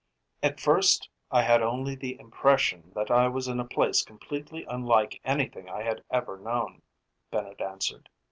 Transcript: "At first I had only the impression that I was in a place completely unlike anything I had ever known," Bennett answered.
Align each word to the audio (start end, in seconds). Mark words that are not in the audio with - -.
"At 0.41 0.59
first 0.59 1.11
I 1.29 1.43
had 1.43 1.61
only 1.61 1.93
the 1.93 2.19
impression 2.19 2.91
that 2.95 3.11
I 3.11 3.27
was 3.27 3.47
in 3.47 3.59
a 3.59 3.67
place 3.67 4.01
completely 4.01 4.65
unlike 4.67 5.21
anything 5.23 5.69
I 5.69 5.83
had 5.83 6.03
ever 6.09 6.37
known," 6.39 6.81
Bennett 7.29 7.61
answered. 7.61 8.09